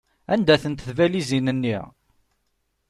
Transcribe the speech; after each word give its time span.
Anda-tent 0.33 0.83
tbalizin-nni? 0.87 1.77